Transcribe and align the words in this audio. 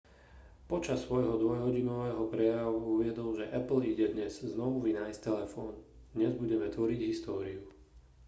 počas 0.69 0.99
svojho 1.07 1.33
dvojhodinového 1.43 2.21
prejavu 2.33 2.79
uviedol 2.97 3.29
že 3.39 3.51
apple 3.59 3.81
ide 3.91 4.05
dnes 4.15 4.33
znovu 4.53 4.77
vynájsť 4.87 5.21
telefón 5.29 5.71
dnes 6.17 6.31
budeme 6.41 6.65
tvoriť 6.75 6.99
históriu 7.09 7.61